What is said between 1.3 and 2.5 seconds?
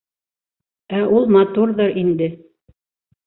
матурҙыр инде.